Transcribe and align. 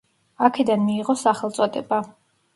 აქედან 0.47 0.81
მიიღო 0.87 1.17
სახელწოდება. 1.25 2.03